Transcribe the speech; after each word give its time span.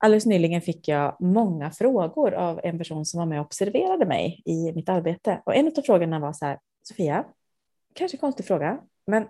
alldeles 0.00 0.26
nyligen 0.26 0.62
fick 0.62 0.88
jag 0.88 1.16
många 1.20 1.70
frågor 1.70 2.34
av 2.34 2.60
en 2.64 2.78
person 2.78 3.06
som 3.06 3.18
var 3.18 3.26
med 3.26 3.40
och 3.40 3.46
observerade 3.46 4.06
mig 4.06 4.42
i 4.44 4.72
mitt 4.72 4.88
arbete. 4.88 5.42
Och 5.44 5.56
en 5.56 5.66
av 5.66 5.82
frågorna 5.82 6.18
var 6.18 6.32
så 6.32 6.44
här, 6.44 6.58
Sofia, 6.82 7.24
kanske 7.94 8.16
konstig 8.16 8.46
fråga, 8.46 8.80
men 9.06 9.26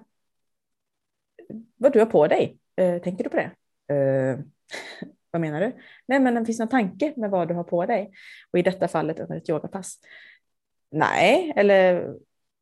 vad 1.77 1.93
du 1.93 1.99
har 1.99 2.07
på 2.07 2.27
dig, 2.27 2.59
eh, 2.77 3.03
tänker 3.03 3.25
du 3.25 3.31
på 3.31 3.37
det? 3.37 3.51
Eh, 3.95 4.39
vad 5.31 5.41
menar 5.41 5.61
du? 5.61 5.73
Nej, 6.07 6.21
men 6.21 6.35
det 6.35 6.45
finns 6.45 6.59
någon 6.59 6.69
tanke 6.69 7.15
med 7.17 7.31
vad 7.31 7.49
du 7.49 7.55
har 7.55 7.65
på 7.65 7.87
dig? 7.87 8.11
Och 8.53 8.59
i 8.59 8.63
detta 8.63 8.89
fallet 8.89 9.21
under 9.21 9.37
ett 9.37 9.49
yogapass. 9.49 9.99
Nej, 10.91 11.53
eller, 11.57 12.15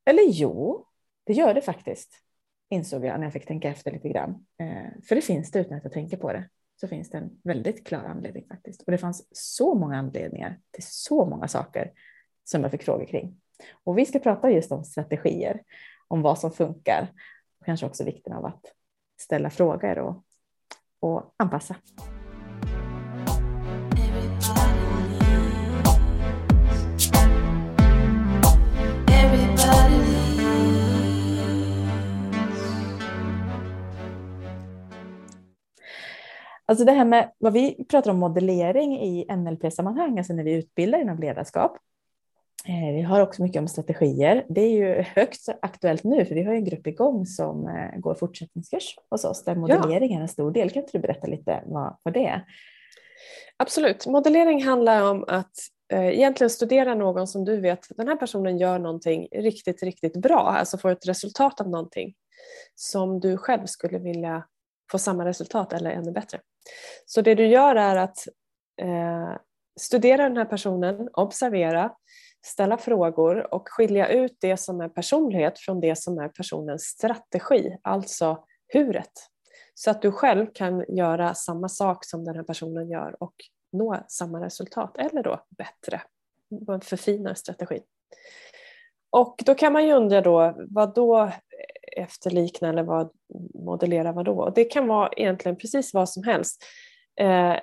eller 0.05 0.23
jo, 0.23 0.85
det 1.23 1.33
gör 1.33 1.53
det 1.53 1.61
faktiskt, 1.61 2.13
insåg 2.69 3.05
jag 3.05 3.19
när 3.19 3.25
jag 3.25 3.33
fick 3.33 3.47
tänka 3.47 3.69
efter 3.69 3.91
lite 3.91 4.09
grann. 4.09 4.45
Eh, 4.59 5.03
för 5.07 5.15
det 5.15 5.21
finns 5.21 5.51
det 5.51 5.59
utan 5.59 5.77
att 5.77 5.83
jag 5.83 5.93
tänker 5.93 6.17
på 6.17 6.33
det 6.33 6.49
så 6.81 6.87
finns 6.87 7.09
det 7.09 7.17
en 7.17 7.29
väldigt 7.43 7.87
klar 7.87 8.03
anledning 8.03 8.45
faktiskt. 8.47 8.81
Och 8.81 8.91
det 8.91 8.97
fanns 8.97 9.27
så 9.31 9.75
många 9.75 9.97
anledningar 9.97 10.59
till 10.71 10.83
så 10.87 11.25
många 11.25 11.47
saker 11.47 11.91
som 12.43 12.61
jag 12.61 12.71
fick 12.71 12.83
frågor 12.83 13.05
kring. 13.05 13.41
Och 13.83 13.97
vi 13.97 14.05
ska 14.05 14.19
prata 14.19 14.51
just 14.51 14.71
om 14.71 14.83
strategier, 14.83 15.61
om 16.07 16.21
vad 16.21 16.39
som 16.39 16.51
funkar 16.51 17.11
och 17.59 17.65
kanske 17.65 17.85
också 17.85 18.03
vikten 18.03 18.33
av 18.33 18.45
att 18.45 18.65
ställa 19.21 19.49
frågor 19.49 19.97
och, 19.97 20.23
och 20.99 21.33
anpassa. 21.37 21.75
Alltså 36.69 36.85
det 36.85 36.91
här 36.91 37.05
med 37.05 37.31
vad 37.37 37.53
vi 37.53 37.85
pratar 37.85 38.11
om 38.11 38.17
modellering 38.17 38.99
i 38.99 39.25
NLP-sammanhang, 39.35 40.17
alltså 40.17 40.33
när 40.33 40.43
vi 40.43 40.53
utbildar 40.53 40.99
inom 40.99 41.19
ledarskap. 41.19 41.77
Eh, 42.65 42.95
vi 42.95 43.01
har 43.01 43.21
också 43.21 43.43
mycket 43.43 43.59
om 43.59 43.67
strategier. 43.67 44.45
Det 44.49 44.61
är 44.61 44.69
ju 44.69 45.01
högst 45.01 45.49
aktuellt 45.61 46.03
nu, 46.03 46.25
för 46.25 46.35
vi 46.35 46.43
har 46.43 46.53
en 46.53 46.65
grupp 46.65 46.87
igång 46.87 47.25
som 47.25 47.67
eh, 47.67 47.99
går 47.99 48.15
fortsättningskurs 48.15 48.95
hos 49.09 49.25
oss, 49.25 49.43
där 49.43 49.55
modellering 49.55 50.11
ja. 50.11 50.17
är 50.17 50.21
en 50.21 50.27
stor 50.27 50.51
del. 50.51 50.69
Kan 50.69 50.81
inte 50.83 50.97
du 50.97 51.01
berätta 51.01 51.27
lite 51.27 51.63
vad, 51.65 51.97
vad 52.03 52.13
det 52.13 52.25
är? 52.25 52.45
Absolut. 53.57 54.07
Modellering 54.07 54.63
handlar 54.63 55.11
om 55.11 55.25
att 55.27 55.53
eh, 55.93 56.07
egentligen 56.07 56.49
studera 56.49 56.95
någon 56.95 57.27
som 57.27 57.45
du 57.45 57.61
vet, 57.61 57.87
den 57.97 58.07
här 58.07 58.15
personen 58.15 58.57
gör 58.57 58.79
någonting 58.79 59.27
riktigt, 59.31 59.83
riktigt 59.83 60.15
bra, 60.15 60.39
alltså 60.39 60.77
får 60.77 60.91
ett 60.91 61.07
resultat 61.07 61.61
av 61.61 61.69
någonting 61.69 62.13
som 62.75 63.19
du 63.19 63.37
själv 63.37 63.65
skulle 63.65 63.99
vilja 63.99 64.43
få 64.91 64.97
samma 64.97 65.25
resultat 65.25 65.73
eller 65.73 65.91
ännu 65.91 66.11
bättre. 66.11 66.39
Så 67.05 67.21
det 67.21 67.35
du 67.35 67.47
gör 67.47 67.75
är 67.75 67.95
att 67.95 68.27
eh, 68.81 69.35
studera 69.79 70.23
den 70.23 70.37
här 70.37 70.45
personen, 70.45 71.09
observera, 71.13 71.93
ställa 72.45 72.77
frågor 72.77 73.53
och 73.53 73.69
skilja 73.69 74.07
ut 74.07 74.37
det 74.41 74.57
som 74.57 74.81
är 74.81 74.89
personlighet 74.89 75.59
från 75.59 75.81
det 75.81 75.95
som 75.95 76.17
är 76.17 76.29
personens 76.29 76.83
strategi, 76.83 77.77
alltså 77.81 78.43
huret. 78.73 79.11
Så 79.73 79.91
att 79.91 80.01
du 80.01 80.11
själv 80.11 80.47
kan 80.53 80.85
göra 80.87 81.33
samma 81.33 81.69
sak 81.69 82.05
som 82.05 82.25
den 82.25 82.35
här 82.35 82.43
personen 82.43 82.89
gör 82.89 83.23
och 83.23 83.35
nå 83.71 83.97
samma 84.07 84.45
resultat 84.45 84.97
eller 84.97 85.23
då 85.23 85.43
bättre, 85.49 86.01
förfina 86.83 87.35
strategin. 87.35 87.83
Och 89.09 89.35
då 89.45 89.55
kan 89.55 89.73
man 89.73 89.85
ju 89.85 89.93
undra 89.93 90.21
då, 90.21 90.55
vad 90.69 90.95
då 90.95 91.31
efterlikna 91.99 92.69
eller 92.69 92.83
vad, 92.83 93.09
modellera 93.53 94.11
vad 94.11 94.25
då? 94.25 94.49
Det 94.55 94.63
kan 94.63 94.87
vara 94.87 95.09
egentligen 95.17 95.55
precis 95.55 95.93
vad 95.93 96.09
som 96.09 96.23
helst. 96.23 96.63
Eh, 97.19 97.55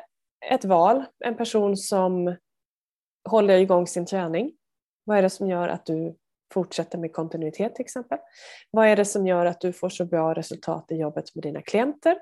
ett 0.51 0.65
val, 0.65 1.05
en 1.25 1.37
person 1.37 1.77
som 1.77 2.37
håller 3.29 3.59
igång 3.59 3.87
sin 3.87 4.07
träning. 4.07 4.53
Vad 5.05 5.19
är 5.19 5.23
det 5.23 5.31
som 5.31 5.49
gör 5.49 5.69
att 5.69 5.87
du 5.87 6.17
fortsätter 6.55 6.99
med 6.99 7.13
kontinuitet 7.13 7.75
till 7.75 7.83
exempel? 7.83 8.19
Vad 8.71 8.87
är 8.87 8.97
det 8.97 9.05
som 9.05 9.27
gör 9.27 9.47
att 9.47 9.61
du 9.61 9.73
får 9.73 9.89
så 9.89 10.05
bra 10.05 10.35
resultat 10.35 10.87
i 10.93 10.95
jobbet 10.95 11.35
med 11.35 11.43
dina 11.43 11.63
klienter? 11.63 12.17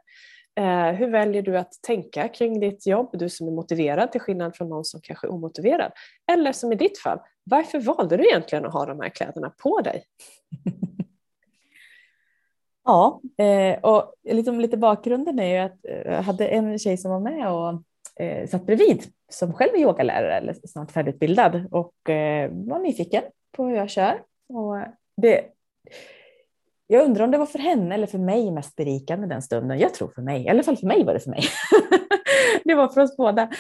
Eh, 0.56 0.91
hur 0.91 1.10
väljer 1.10 1.42
du 1.42 1.58
att 1.58 1.72
tänka 1.82 2.28
kring 2.28 2.60
ditt 2.60 2.86
jobb, 2.86 3.10
du 3.12 3.28
som 3.28 3.48
är 3.48 3.52
motiverad 3.52 4.12
till 4.12 4.20
skillnad 4.20 4.56
från 4.56 4.69
någon 4.69 4.84
som 4.84 5.00
kanske 5.00 5.26
är 5.26 5.32
omotiverad? 5.32 5.92
Eller 6.32 6.52
som 6.52 6.72
i 6.72 6.75
ditt 6.75 6.98
fall, 6.98 7.19
varför 7.44 7.81
valde 7.81 8.16
du 8.16 8.25
egentligen 8.25 8.66
att 8.66 8.72
ha 8.72 8.86
de 8.86 9.00
här 9.00 9.08
kläderna 9.08 9.50
på 9.62 9.81
dig? 9.81 10.04
Ja, 12.84 13.20
eh, 13.38 13.78
och 13.78 14.14
liksom 14.24 14.60
lite 14.60 14.76
bakgrunden 14.76 15.38
är 15.38 15.54
ju 15.54 15.58
att 15.58 15.78
jag 16.04 16.22
hade 16.22 16.48
en 16.48 16.78
tjej 16.78 16.96
som 16.96 17.10
var 17.10 17.20
med 17.20 17.52
och 17.52 17.82
eh, 18.24 18.48
satt 18.48 18.66
bredvid 18.66 19.02
som 19.28 19.52
själv 19.52 19.74
är 19.74 19.78
yogalärare 19.78 20.36
eller 20.36 20.56
snart 20.66 20.90
färdigutbildad 20.90 21.68
och 21.70 22.10
eh, 22.10 22.50
var 22.52 22.78
nyfiken 22.78 23.22
på 23.52 23.66
hur 23.66 23.76
jag 23.76 23.90
kör. 23.90 24.22
Och 24.48 24.76
det, 25.16 25.44
jag 26.86 27.04
undrar 27.04 27.24
om 27.24 27.30
det 27.30 27.38
var 27.38 27.46
för 27.46 27.58
henne 27.58 27.94
eller 27.94 28.06
för 28.06 28.18
mig 28.18 28.50
mest 28.50 28.76
berikande 28.76 29.26
den 29.26 29.42
stunden. 29.42 29.78
Jag 29.78 29.94
tror 29.94 30.08
för 30.08 30.22
mig, 30.22 30.44
i 30.44 30.48
alla 30.48 30.62
fall 30.62 30.76
för 30.76 30.86
mig 30.86 31.04
var 31.04 31.14
det 31.14 31.20
för 31.20 31.30
mig. 31.30 31.42
det 32.64 32.74
var 32.74 32.88
för 32.88 33.00
oss 33.00 33.16
båda. 33.16 33.50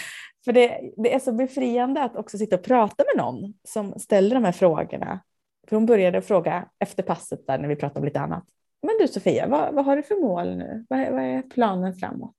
För 0.44 0.52
det, 0.52 0.92
det 0.96 1.14
är 1.14 1.18
så 1.18 1.32
befriande 1.32 2.02
att 2.02 2.16
också 2.16 2.38
sitta 2.38 2.56
och 2.56 2.62
prata 2.62 3.04
med 3.14 3.24
någon 3.24 3.54
som 3.68 3.98
ställer 3.98 4.34
de 4.34 4.44
här 4.44 4.52
frågorna. 4.52 5.20
För 5.68 5.76
hon 5.76 5.86
började 5.86 6.22
fråga 6.22 6.68
efter 6.78 7.02
passet 7.02 7.46
där 7.46 7.58
när 7.58 7.68
vi 7.68 7.76
pratade 7.76 7.98
om 7.98 8.04
lite 8.04 8.20
annat. 8.20 8.44
Men 8.84 8.96
du 9.00 9.08
Sofia, 9.08 9.46
vad, 9.46 9.74
vad 9.74 9.84
har 9.84 9.96
du 9.96 10.02
för 10.02 10.20
mål 10.20 10.56
nu? 10.56 10.84
Vad, 10.88 10.98
vad, 11.12 11.22
är 11.22 11.42
planen 11.42 11.94
framåt? 11.94 12.36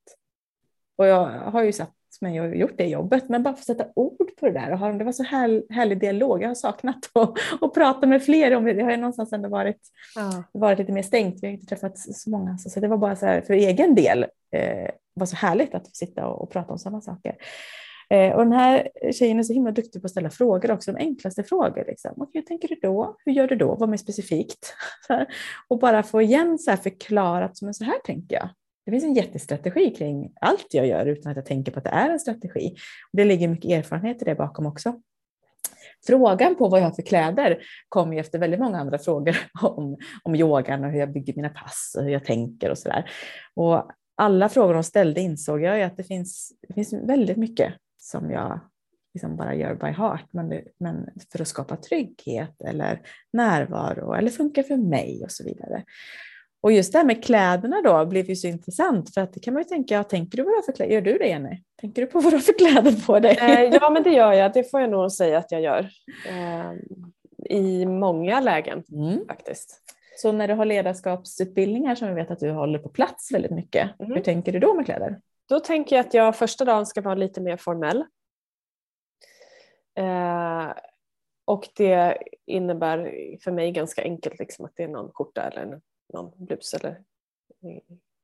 Och 0.96 1.06
jag 1.06 1.26
har 1.26 1.62
ju 1.62 1.72
satt 1.72 1.92
mig 2.20 2.40
och 2.40 2.56
gjort 2.56 2.78
det 2.78 2.86
jobbet, 2.86 3.28
men 3.28 3.42
bara 3.42 3.54
få 3.54 3.62
sätta 3.62 3.86
ord 3.94 4.36
på 4.40 4.46
det 4.46 4.52
där. 4.52 4.72
Och 4.72 4.78
ha, 4.78 4.92
det 4.92 5.04
var 5.04 5.12
så 5.12 5.22
här, 5.22 5.62
härlig 5.70 6.00
dialog. 6.00 6.42
Jag 6.42 6.48
har 6.48 6.54
saknat 6.54 7.10
att, 7.12 7.32
att 7.60 7.74
prata 7.74 8.06
med 8.06 8.22
fler 8.22 8.54
om 8.56 8.64
det. 8.64 8.72
Det 8.72 8.82
har 8.82 8.90
ju 8.90 8.96
någonstans 8.96 9.32
ändå 9.32 9.48
varit, 9.48 9.80
ja. 10.14 10.44
varit 10.52 10.78
lite 10.78 10.92
mer 10.92 11.02
stängt. 11.02 11.42
Vi 11.42 11.46
har 11.46 11.54
inte 11.54 11.66
träffat 11.66 11.98
så 11.98 12.30
många, 12.30 12.58
så 12.58 12.80
det 12.80 12.88
var 12.88 12.96
bara 12.96 13.16
så 13.16 13.26
här 13.26 13.40
för 13.40 13.54
egen 13.54 13.94
del. 13.94 14.26
Eh, 14.52 14.90
var 15.14 15.26
så 15.26 15.36
härligt 15.36 15.74
att 15.74 15.88
få 15.88 15.94
sitta 15.94 16.26
och, 16.26 16.42
och 16.42 16.50
prata 16.50 16.72
om 16.72 16.78
samma 16.78 17.00
saker. 17.00 17.36
Eh, 18.10 18.32
och 18.32 18.44
den 18.44 18.52
här 18.52 18.88
tjejen 19.12 19.38
är 19.38 19.42
så 19.42 19.52
himla 19.52 19.70
duktig 19.70 20.02
på 20.02 20.06
att 20.06 20.10
ställa 20.10 20.30
frågor 20.30 20.70
också, 20.70 20.92
de 20.92 20.98
enklaste 20.98 21.44
frågor. 21.44 21.84
Liksom. 21.86 22.12
Okay, 22.16 22.30
hur 22.40 22.42
tänker 22.42 22.68
du 22.68 22.74
då? 22.82 23.16
Hur 23.24 23.32
gör 23.32 23.48
du 23.48 23.56
då? 23.56 23.74
Vad 23.74 23.88
mer 23.88 23.96
specifikt? 23.96 24.74
och 25.68 25.78
bara 25.78 26.02
få 26.02 26.22
igen 26.22 26.58
så 26.58 26.70
här 26.70 26.78
förklarat, 26.78 27.62
men 27.62 27.74
så 27.74 27.84
här 27.84 27.98
tänker 28.04 28.36
jag. 28.36 28.48
Det 28.84 28.90
finns 28.90 29.04
en 29.04 29.14
jättestrategi 29.14 29.90
kring 29.90 30.32
allt 30.40 30.66
jag 30.70 30.86
gör 30.86 31.06
utan 31.06 31.30
att 31.30 31.36
jag 31.36 31.46
tänker 31.46 31.72
på 31.72 31.78
att 31.78 31.84
det 31.84 31.90
är 31.90 32.10
en 32.10 32.20
strategi. 32.20 32.74
Och 33.12 33.16
det 33.16 33.24
ligger 33.24 33.48
mycket 33.48 33.70
erfarenhet 33.70 34.22
i 34.22 34.24
det 34.24 34.34
bakom 34.34 34.66
också. 34.66 35.00
Frågan 36.06 36.56
på 36.56 36.68
vad 36.68 36.80
jag 36.80 36.84
har 36.84 36.92
för 36.92 37.02
kläder 37.02 37.58
kom 37.88 38.12
ju 38.12 38.20
efter 38.20 38.38
väldigt 38.38 38.60
många 38.60 38.78
andra 38.78 38.98
frågor 38.98 39.36
om, 39.62 39.96
om 40.22 40.34
yogan 40.34 40.84
och 40.84 40.90
hur 40.90 40.98
jag 40.98 41.12
bygger 41.12 41.34
mina 41.36 41.48
pass 41.48 41.94
och 41.98 42.04
hur 42.04 42.10
jag 42.10 42.24
tänker 42.24 42.70
och 42.70 42.78
sådär. 42.78 43.10
Och 43.54 43.90
alla 44.16 44.48
frågor 44.48 44.74
de 44.74 44.82
ställde 44.82 45.20
insåg 45.20 45.62
jag 45.62 45.82
att 45.82 45.96
det 45.96 46.04
finns, 46.04 46.52
det 46.68 46.74
finns 46.74 46.92
väldigt 46.92 47.36
mycket 47.36 47.74
som 48.06 48.30
jag 48.30 48.60
liksom 49.14 49.36
bara 49.36 49.54
gör 49.54 49.74
by 49.74 49.86
heart, 49.86 50.26
men, 50.30 50.48
det, 50.48 50.64
men 50.78 51.08
för 51.32 51.42
att 51.42 51.48
skapa 51.48 51.76
trygghet 51.76 52.62
eller 52.64 53.00
närvaro 53.32 54.14
eller 54.14 54.30
funkar 54.30 54.62
för 54.62 54.76
mig 54.76 55.20
och 55.24 55.30
så 55.30 55.44
vidare. 55.44 55.84
Och 56.60 56.72
just 56.72 56.92
det 56.92 56.98
här 56.98 57.06
med 57.06 57.24
kläderna 57.24 57.82
då 57.82 58.06
blev 58.06 58.28
ju 58.28 58.36
så 58.36 58.46
intressant 58.46 59.14
för 59.14 59.20
att 59.20 59.32
det 59.32 59.40
kan 59.40 59.54
man 59.54 59.62
ju 59.62 59.68
tänka, 59.68 60.04
tänker 60.04 60.36
du 60.36 60.42
vad 60.42 60.64
för 60.64 60.72
kläder? 60.72 60.92
Gör 60.92 61.00
du 61.00 61.18
det 61.18 61.26
Jenny? 61.26 61.62
Tänker 61.80 62.02
du 62.02 62.06
på 62.06 62.20
vad 62.20 62.32
du 62.32 62.36
har 62.36 62.42
för 62.42 62.58
kläder 62.58 63.06
på 63.06 63.20
dig? 63.20 63.38
Eh, 63.40 63.60
ja 63.60 63.90
men 63.90 64.02
det 64.02 64.10
gör 64.10 64.32
jag, 64.32 64.52
det 64.52 64.70
får 64.70 64.80
jag 64.80 64.90
nog 64.90 65.12
säga 65.12 65.38
att 65.38 65.52
jag 65.52 65.60
gör. 65.60 65.90
Eh, 66.28 66.72
I 67.56 67.86
många 67.86 68.40
lägen 68.40 68.82
mm. 68.92 69.26
faktiskt. 69.26 69.82
Så 70.16 70.32
när 70.32 70.48
du 70.48 70.54
har 70.54 70.64
ledarskapsutbildningar 70.64 71.94
som 71.94 72.08
vi 72.08 72.14
vet 72.14 72.30
att 72.30 72.40
du 72.40 72.50
håller 72.50 72.78
på 72.78 72.88
plats 72.88 73.32
väldigt 73.32 73.50
mycket, 73.50 74.00
mm. 74.00 74.12
hur 74.12 74.20
tänker 74.20 74.52
du 74.52 74.58
då 74.58 74.74
med 74.74 74.84
kläder? 74.84 75.20
Då 75.48 75.60
tänker 75.60 75.96
jag 75.96 76.06
att 76.06 76.14
jag 76.14 76.36
första 76.36 76.64
dagen 76.64 76.86
ska 76.86 77.00
vara 77.00 77.14
lite 77.14 77.40
mer 77.40 77.56
formell. 77.56 78.04
Eh, 79.94 80.72
och 81.44 81.68
det 81.76 82.22
innebär 82.46 83.12
för 83.40 83.52
mig 83.52 83.72
ganska 83.72 84.02
enkelt 84.02 84.38
liksom 84.38 84.64
att 84.64 84.76
det 84.76 84.82
är 84.82 84.88
någon 84.88 85.12
skjorta 85.12 85.42
eller 85.42 85.80
någon 86.12 86.32
blus 86.36 86.74
eller 86.74 87.02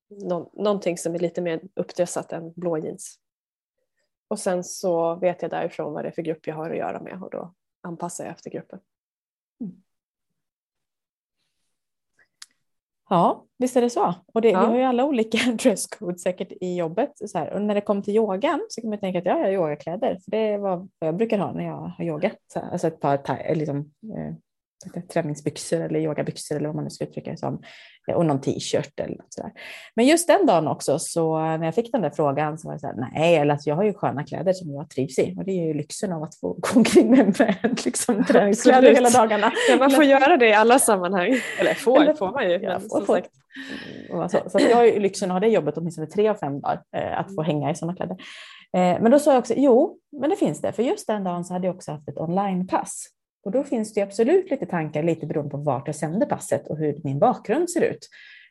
någon, 0.09 0.51
någonting 0.53 0.99
som 0.99 1.15
är 1.15 1.19
lite 1.19 1.41
mer 1.41 1.61
uppdressat 1.75 2.33
än 2.33 2.53
blå 2.53 2.79
jeans. 2.79 3.19
Och 4.29 4.39
sen 4.39 4.65
så 4.65 5.15
vet 5.15 5.43
jag 5.43 5.51
därifrån 5.51 5.93
vad 5.93 6.05
det 6.05 6.09
är 6.09 6.13
för 6.13 6.23
grupp 6.23 6.47
jag 6.47 6.55
har 6.55 6.71
att 6.71 6.77
göra 6.77 7.01
med 7.01 7.23
och 7.23 7.31
då 7.31 7.55
anpassar 7.81 8.25
jag 8.25 8.33
efter 8.33 8.51
gruppen. 8.51 8.81
Ja, 13.13 13.45
visst 13.59 13.77
är 13.77 13.81
det 13.81 13.91
så. 13.91 14.15
Och 14.35 14.43
det, 14.43 14.51
ja. 14.51 14.61
vi 14.61 14.67
har 14.67 14.77
ju 14.77 14.83
alla 14.83 15.05
olika 15.05 15.39
dresscode 15.63 16.19
säkert 16.19 16.53
i 16.61 16.77
jobbet. 16.77 17.13
Så 17.29 17.39
här. 17.39 17.53
Och 17.53 17.63
när 17.63 17.75
det 17.75 17.81
kommer 17.81 18.03
till 18.03 18.17
yogan 18.17 18.61
så 18.69 18.81
kan 18.81 18.91
man 18.91 18.99
tänka 18.99 19.19
att 19.19 19.27
ja, 19.27 19.39
jag 19.39 19.45
har 19.45 19.53
yogakläder. 19.53 20.19
För 20.25 20.31
det 20.31 20.39
är 20.39 20.59
vad 20.59 20.89
jag 20.99 21.17
brukar 21.17 21.39
ha 21.39 21.53
när 21.53 21.65
jag 21.65 21.93
har 21.99 22.05
yoga. 22.05 22.31
Så, 22.53 22.61
alltså 22.61 22.87
ett 22.87 23.01
par 23.01 23.55
liksom, 23.55 23.79
eh, 24.17 24.35
träningsbyxor 25.13 25.81
eller 25.81 26.01
yogabyxor 26.01 26.57
eller 26.57 26.67
vad 26.67 26.75
man 26.75 26.85
nu 26.85 26.91
ska 26.91 27.05
uttrycka 27.05 27.31
det 27.31 27.37
som. 27.37 27.63
Och 28.15 28.27
någon 28.27 28.41
t-shirt 28.41 29.01
eller 29.01 29.17
något 29.17 29.35
sådär. 29.35 29.53
Men 29.95 30.07
just 30.07 30.27
den 30.27 30.47
dagen 30.47 30.69
också, 30.69 30.99
så 30.99 31.39
när 31.39 31.65
jag 31.65 31.75
fick 31.75 31.93
den 31.93 32.03
där 32.03 32.11
frågan 32.11 32.59
så 32.59 32.69
var 32.69 32.75
det 32.75 32.81
så 32.81 32.87
här, 32.87 33.11
nej, 33.13 33.37
eller 33.37 33.53
alltså 33.53 33.69
jag 33.69 33.77
har 33.77 33.85
ju 33.85 33.95
sköna 33.95 34.25
kläder 34.25 34.53
som 34.53 34.71
jag 34.71 34.91
trivs 34.91 35.19
i 35.19 35.35
och 35.39 35.45
det 35.45 35.53
är 35.53 35.67
ju 35.67 35.75
lyxen 35.75 36.13
av 36.13 36.23
att 36.23 36.35
få 36.35 36.53
gå 36.53 36.69
omkring 36.75 37.11
med, 37.11 37.41
med 37.41 37.81
liksom, 37.85 38.25
träningskläder 38.29 38.95
hela 38.95 39.11
dagarna. 39.11 39.53
Ja, 39.69 39.77
man 39.77 39.91
får 39.91 40.05
göra 40.05 40.37
det 40.37 40.49
i 40.49 40.53
alla 40.53 40.79
sammanhang. 40.79 41.35
Eller 41.61 41.75
får, 41.75 42.03
eller, 42.03 42.15
får 42.15 42.33
man 42.33 42.51
ju. 42.51 42.59
Ja, 42.59 42.81
får, 42.81 43.05
får. 43.05 43.23
Mm, 44.11 44.29
så, 44.29 44.39
så 44.51 44.59
jag 44.59 44.77
har 44.77 44.85
ju 44.85 45.01
lyxen 45.01 45.31
att 45.31 45.35
ha 45.35 45.41
det 45.41 45.49
jobbet 45.49 45.79
åtminstone 45.79 46.07
tre 46.07 46.29
av 46.29 46.35
fem 46.35 46.61
dagar, 46.61 46.83
eh, 46.97 47.19
att 47.19 47.35
få 47.35 47.43
hänga 47.43 47.71
i 47.71 47.75
sådana 47.75 47.97
kläder. 47.97 48.17
Eh, 48.77 49.03
men 49.03 49.11
då 49.11 49.19
sa 49.19 49.33
jag 49.33 49.39
också, 49.39 49.55
jo, 49.57 49.99
men 50.21 50.31
det 50.31 50.37
finns 50.37 50.61
det, 50.61 50.73
för 50.73 50.83
just 50.83 51.07
den 51.07 51.25
dagen 51.25 51.45
så 51.45 51.53
hade 51.53 51.67
jag 51.67 51.77
också 51.77 51.93
haft 51.93 52.09
ett 52.09 52.19
onlinepass. 52.19 53.07
Och 53.45 53.53
då 53.53 53.65
finns 53.65 53.95
det 53.95 54.01
absolut 54.01 54.51
lite 54.51 54.67
tankar, 54.67 55.03
lite 55.03 55.27
beroende 55.27 55.51
på 55.51 55.57
vart 55.57 55.87
jag 55.87 55.97
sänder 55.97 56.27
passet 56.27 56.69
och 56.69 56.79
hur 56.79 57.01
min 57.05 57.19
bakgrund 57.19 57.71
ser 57.71 57.81
ut. 57.81 58.09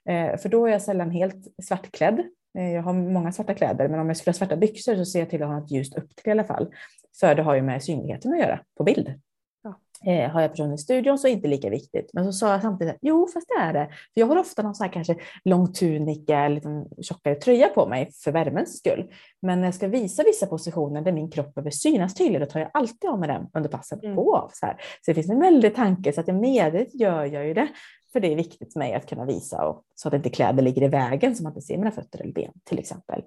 Eh, 0.09 0.37
för 0.37 0.49
då 0.49 0.67
är 0.67 0.71
jag 0.71 0.81
sällan 0.81 1.11
helt 1.11 1.47
svartklädd. 1.63 2.19
Eh, 2.57 2.71
jag 2.71 2.81
har 2.81 2.93
många 2.93 3.31
svarta 3.31 3.53
kläder, 3.53 3.87
men 3.87 3.99
om 3.99 4.07
jag 4.07 4.17
skulle 4.17 4.29
ha 4.29 4.37
svarta 4.37 4.55
byxor 4.55 4.95
så 4.95 5.05
ser 5.05 5.19
jag 5.19 5.29
till 5.29 5.43
att 5.43 5.49
ha 5.49 5.63
ett 5.63 5.71
ljust 5.71 5.97
upp 5.97 6.15
till 6.15 6.27
i 6.27 6.31
alla 6.31 6.43
fall. 6.43 6.73
För 7.19 7.35
det 7.35 7.43
har 7.43 7.55
ju 7.55 7.61
med 7.61 7.83
synligheten 7.83 8.33
att 8.33 8.39
göra 8.39 8.59
på 8.77 8.83
bild. 8.83 9.13
Eh, 10.05 10.29
har 10.29 10.41
jag 10.41 10.51
personen 10.51 10.73
i 10.73 10.77
studion 10.77 11.17
så 11.17 11.27
är 11.27 11.31
det 11.31 11.35
inte 11.35 11.47
lika 11.47 11.69
viktigt. 11.69 12.09
Men 12.13 12.25
så 12.25 12.33
sa 12.33 12.51
jag 12.51 12.61
samtidigt, 12.61 12.97
jo 13.01 13.27
fast 13.33 13.47
det 13.47 13.61
är 13.61 13.73
det. 13.73 13.85
För 13.87 14.21
jag 14.21 14.27
har 14.27 14.37
ofta 14.37 14.61
någon 14.61 14.75
sån 14.75 14.85
här 14.85 14.93
kanske 14.93 15.15
lång 15.43 15.73
tunika, 15.73 16.47
lite 16.47 16.85
tjockare 17.01 17.35
tröja 17.35 17.67
på 17.67 17.87
mig 17.87 18.11
för 18.23 18.31
värmens 18.31 18.77
skull. 18.77 19.13
Men 19.41 19.59
när 19.59 19.67
jag 19.67 19.75
ska 19.75 19.87
visa 19.87 20.23
vissa 20.23 20.47
positioner 20.47 21.01
där 21.01 21.11
min 21.11 21.31
kropp 21.31 21.53
behöver 21.53 21.71
synas 21.71 22.13
tydligare, 22.13 22.45
då 22.45 22.51
tar 22.51 22.59
jag 22.59 22.69
alltid 22.73 23.09
av 23.09 23.19
mig 23.19 23.27
den 23.27 23.47
under 23.53 23.69
passen 23.69 23.99
mm. 24.03 24.15
på 24.15 24.35
av. 24.35 24.49
Så, 24.53 24.65
här. 24.65 24.75
så 25.01 25.11
det 25.11 25.15
finns 25.15 25.29
en 25.29 25.39
väldig 25.39 25.75
tanke, 25.75 26.13
så 26.13 26.21
att 26.21 26.27
jag 26.27 26.37
medvetet 26.37 26.95
gör 26.95 27.25
jag 27.25 27.47
ju 27.47 27.53
det. 27.53 27.67
För 28.13 28.19
det 28.19 28.31
är 28.31 28.35
viktigt 28.35 28.73
för 28.73 28.79
mig 28.79 28.93
att 28.93 29.09
kunna 29.09 29.25
visa 29.25 29.67
och, 29.67 29.83
så 29.95 30.07
att 30.07 30.13
inte 30.13 30.29
kläder 30.29 30.63
ligger 30.63 30.83
i 30.83 30.87
vägen 30.87 31.35
så 31.35 31.43
man 31.43 31.51
inte 31.51 31.61
ser 31.61 31.77
mina 31.77 31.91
fötter 31.91 32.21
eller 32.21 32.33
ben 32.33 32.51
till 32.63 32.79
exempel. 32.79 33.23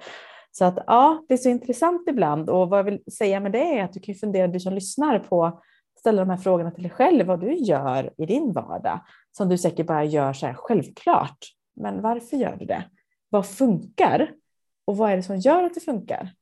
Så 0.53 0.65
att 0.65 0.79
ja, 0.87 1.25
det 1.29 1.35
är 1.35 1.39
så 1.39 1.49
intressant 1.49 2.09
ibland 2.09 2.51
och 2.51 2.69
vad 2.69 2.79
jag 2.79 2.85
vill 2.85 3.03
säga 3.13 3.41
med 3.41 3.53
det 3.53 3.79
är 3.79 3.85
att 3.85 3.93
du 3.93 4.01
kan 4.01 4.15
fundera, 4.15 4.47
du 4.47 4.61
som 4.61 4.73
lyssnar 4.73 5.19
på 5.19 5.61
ställa 6.05 6.25
de 6.25 6.31
här 6.31 6.37
frågorna 6.37 6.71
till 6.71 6.83
dig 6.83 6.93
själv, 6.93 7.27
vad 7.27 7.41
du 7.41 7.55
gör 7.55 8.15
i 8.17 8.27
din 8.27 8.53
vardag, 8.53 9.01
som 9.33 9.49
du 9.49 9.59
säkert 9.59 9.87
bara 9.87 10.05
gör 10.05 10.33
så 10.33 10.47
här 10.47 10.55
självklart. 10.55 11.39
Men 11.77 12.03
varför 12.03 12.37
gör 12.37 12.57
du 12.57 12.65
det? 12.65 12.85
Vad 13.29 13.47
funkar? 13.47 14.35
Och 14.85 14.97
vad 14.97 15.11
är 15.11 15.17
det 15.17 15.23
som 15.23 15.37
gör 15.37 15.63
att 15.63 15.75
det 15.75 15.81
funkar? 15.81 16.35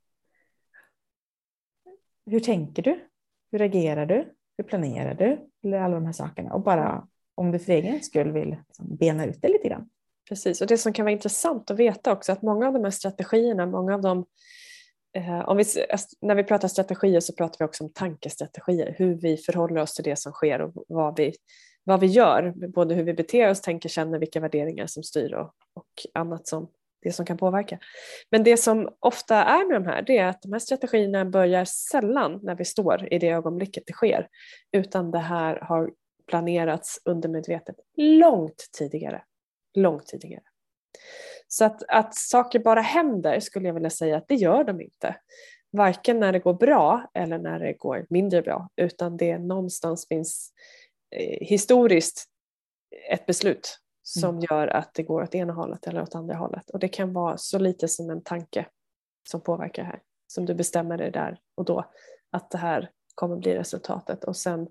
Hur 2.26 2.40
tänker 2.40 2.82
du? 2.82 3.08
Hur 3.52 3.62
agerar 3.62 4.06
du? 4.06 4.34
Hur 4.56 4.64
planerar 4.64 5.14
du? 5.14 5.48
Eller 5.64 5.80
alla 5.80 5.94
de 5.94 6.04
här 6.04 6.12
sakerna. 6.12 6.54
Och 6.54 6.62
bara 6.62 7.06
om 7.34 7.52
du 7.52 7.58
för 7.58 7.72
egen 7.72 8.00
skull 8.00 8.32
vill 8.32 8.48
liksom 8.48 8.96
bena 8.96 9.26
ut 9.26 9.42
det 9.42 9.48
lite 9.48 9.68
grann. 9.68 9.88
Precis, 10.28 10.60
och 10.60 10.66
det 10.66 10.78
som 10.78 10.92
kan 10.92 11.04
vara 11.04 11.12
intressant 11.12 11.70
att 11.70 11.78
veta 11.78 12.12
också 12.12 12.32
att 12.32 12.42
många 12.42 12.66
av 12.66 12.72
de 12.72 12.84
här 12.84 12.90
strategierna, 12.90 13.66
många 13.66 13.94
av 13.94 14.00
de 14.00 14.26
Eh, 15.14 15.48
om 15.48 15.56
vi, 15.56 15.64
när 16.20 16.34
vi 16.34 16.44
pratar 16.44 16.68
strategier 16.68 17.20
så 17.20 17.32
pratar 17.32 17.58
vi 17.58 17.64
också 17.64 17.84
om 17.84 17.92
tankestrategier, 17.92 18.94
hur 18.98 19.14
vi 19.14 19.36
förhåller 19.36 19.80
oss 19.80 19.94
till 19.94 20.04
det 20.04 20.16
som 20.16 20.32
sker 20.32 20.60
och 20.60 20.84
vad 20.88 21.16
vi, 21.16 21.34
vad 21.84 22.00
vi 22.00 22.06
gör, 22.06 22.68
både 22.68 22.94
hur 22.94 23.04
vi 23.04 23.14
beter 23.14 23.50
oss, 23.50 23.60
tänker, 23.60 23.88
känner, 23.88 24.18
vilka 24.18 24.40
värderingar 24.40 24.86
som 24.86 25.02
styr 25.02 25.32
och, 25.32 25.54
och 25.74 26.06
annat 26.14 26.46
som 26.46 26.68
det 27.02 27.12
som 27.12 27.26
kan 27.26 27.36
påverka. 27.36 27.78
Men 28.30 28.44
det 28.44 28.56
som 28.56 28.88
ofta 29.00 29.36
är 29.36 29.68
med 29.68 29.82
de 29.82 29.86
här, 29.86 30.02
det 30.02 30.18
är 30.18 30.26
att 30.26 30.42
de 30.42 30.52
här 30.52 30.60
strategierna 30.60 31.24
börjar 31.24 31.64
sällan 31.64 32.40
när 32.42 32.54
vi 32.54 32.64
står 32.64 33.12
i 33.12 33.18
det 33.18 33.28
ögonblicket 33.28 33.82
det 33.86 33.92
sker, 33.92 34.28
utan 34.72 35.10
det 35.10 35.18
här 35.18 35.60
har 35.60 35.90
planerats 36.26 37.00
undermedvetet 37.04 37.76
långt 37.96 38.68
tidigare. 38.78 39.22
Långt 39.74 40.06
tidigare. 40.06 40.42
Så 41.54 41.64
att, 41.64 41.82
att 41.88 42.14
saker 42.14 42.58
bara 42.58 42.80
händer 42.80 43.40
skulle 43.40 43.66
jag 43.66 43.74
vilja 43.74 43.90
säga 43.90 44.16
att 44.16 44.28
det 44.28 44.34
gör 44.34 44.64
de 44.64 44.80
inte. 44.80 45.16
Varken 45.70 46.20
när 46.20 46.32
det 46.32 46.38
går 46.38 46.54
bra 46.54 47.10
eller 47.14 47.38
när 47.38 47.58
det 47.58 47.72
går 47.72 48.06
mindre 48.10 48.42
bra 48.42 48.68
utan 48.76 49.16
det 49.16 49.38
någonstans 49.38 50.08
finns 50.08 50.52
eh, 51.16 51.46
historiskt 51.46 52.24
ett 53.10 53.26
beslut 53.26 53.78
som 54.02 54.30
mm. 54.30 54.46
gör 54.50 54.68
att 54.68 54.94
det 54.94 55.02
går 55.02 55.22
åt 55.22 55.34
ena 55.34 55.52
hållet 55.52 55.86
eller 55.86 56.02
åt 56.02 56.14
andra 56.14 56.34
hållet. 56.34 56.70
Och 56.70 56.78
det 56.78 56.88
kan 56.88 57.12
vara 57.12 57.36
så 57.36 57.58
lite 57.58 57.88
som 57.88 58.10
en 58.10 58.22
tanke 58.22 58.66
som 59.30 59.40
påverkar 59.40 59.84
här. 59.84 60.02
Som 60.26 60.46
du 60.46 60.54
bestämmer 60.54 60.98
dig 60.98 61.10
där 61.10 61.38
och 61.54 61.64
då 61.64 61.84
att 62.30 62.50
det 62.50 62.58
här 62.58 62.90
kommer 63.14 63.36
bli 63.36 63.54
resultatet 63.54 64.24
och 64.24 64.36
sen 64.36 64.68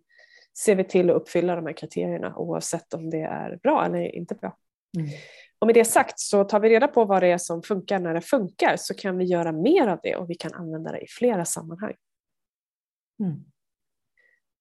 ser 0.57 0.75
vi 0.75 0.84
till 0.84 1.10
att 1.10 1.16
uppfylla 1.16 1.56
de 1.56 1.66
här 1.66 1.74
kriterierna 1.74 2.38
oavsett 2.38 2.94
om 2.94 3.10
det 3.10 3.22
är 3.22 3.60
bra 3.63 3.86
eller 3.86 4.16
inte 4.16 4.36
bra. 4.36 4.57
Mm. 4.98 5.10
Och 5.62 5.68
med 5.68 5.75
det 5.75 5.86
sagt 5.86 6.19
så 6.19 6.44
tar 6.44 6.60
vi 6.60 6.69
reda 6.69 6.88
på 6.88 7.06
vad 7.06 7.24
det 7.24 7.28
är 7.28 7.38
som 7.38 7.63
funkar 7.63 8.00
när 8.00 8.13
det 8.13 8.22
funkar 8.22 8.75
så 8.78 8.94
kan 8.94 9.18
vi 9.18 9.25
göra 9.25 9.52
mer 9.52 9.88
av 9.88 10.00
det 10.04 10.16
och 10.16 10.30
vi 10.30 10.36
kan 10.36 10.54
använda 10.54 10.92
det 10.92 11.00
i 11.00 11.08
flera 11.08 11.46
sammanhang. 11.46 11.96
Mm. 13.19 13.44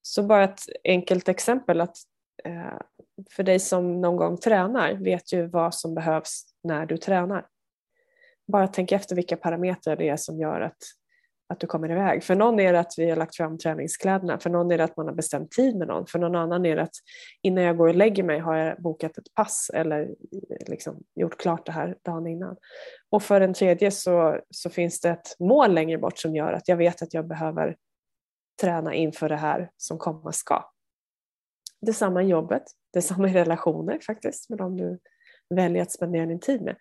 Så 0.03 0.23
bara 0.23 0.45
ett 0.45 0.61
enkelt 0.85 1.29
exempel 1.29 1.81
att 1.81 1.97
eh, 2.45 2.79
för 3.31 3.43
dig 3.43 3.61
som 3.61 4.01
någon 4.01 4.17
gång 4.17 4.37
tränar 4.37 4.93
vet 4.95 5.33
ju 5.33 5.47
vad 5.47 5.75
som 5.75 5.95
behövs 5.95 6.45
när 6.63 6.87
du 6.87 6.97
tränar. 6.97 7.47
Bara 8.47 8.69
tänk 8.69 8.93
efter 8.93 9.17
vilka 9.17 9.37
parametrar 9.37 9.97
det 9.97 10.09
är 10.09 10.17
som 10.17 10.41
gör 10.41 10.61
att 10.61 10.83
att 11.51 11.61
du 11.61 11.67
kommer 11.67 11.91
iväg. 11.91 12.25
För 12.25 12.35
någon 12.35 12.61
är 12.61 12.73
det 12.73 12.81
att 12.81 12.95
vi 12.97 13.11
har 13.11 13.17
lagt 13.17 13.37
fram 13.37 13.59
träningskläderna, 13.59 14.39
för 14.39 14.51
någon 14.51 14.73
är 14.73 14.79
det 14.79 14.85
att 14.85 14.97
man 14.97 15.07
har 15.07 15.15
bestämt 15.15 15.51
tid 15.51 15.77
med 15.77 15.89
någon, 15.89 16.07
för 16.07 16.19
någon 16.19 16.35
annan 16.37 16.67
är 16.67 16.77
det 16.77 16.83
att 16.83 16.95
innan 17.43 17.65
jag 17.65 17.77
går 17.77 17.89
och 17.89 17.95
lägger 17.95 18.23
mig 18.23 18.39
har 18.39 18.57
jag 18.57 18.83
bokat 18.83 19.19
ett 19.19 19.35
pass 19.35 19.71
eller 19.75 20.01
eh, 20.03 20.69
liksom 20.69 21.03
gjort 21.15 21.41
klart 21.41 21.67
det 21.67 21.73
här 21.73 21.97
dagen 22.03 22.27
innan. 22.27 22.57
Och 23.11 23.23
för 23.23 23.41
den 23.41 23.55
tredje 23.55 23.91
så, 23.91 24.41
så 24.51 24.71
finns 24.71 25.01
det 25.01 25.11
ett 25.11 25.37
mål 25.39 25.75
längre 25.75 25.99
bort 25.99 26.19
som 26.19 26.37
gör 26.37 26.53
att 26.53 26.69
jag 26.69 26.77
vet 26.77 27.03
att 27.03 27.15
jag 27.15 27.27
behöver 27.27 27.77
träna 28.61 28.95
inför 28.95 29.29
det 29.29 29.37
här 29.37 29.71
som 29.77 29.99
komma 29.99 30.33
ska. 30.33 30.65
Detsamma 31.81 32.23
i 32.23 32.27
jobbet, 32.27 32.65
detsamma 32.93 33.29
i 33.29 33.33
relationer 33.33 33.99
faktiskt 34.07 34.51
med 34.51 34.59
de 34.59 34.77
du 34.77 34.99
väljer 35.55 35.83
att 35.83 35.93
spendera 35.93 36.27
din 36.27 36.41
tid 36.41 36.63
med. 36.63 36.77